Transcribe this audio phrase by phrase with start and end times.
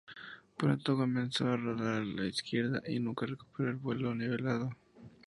[0.57, 4.71] Pronto comenzó a rodar a la izquierda, y nunca recuperó el vuelo nivelado.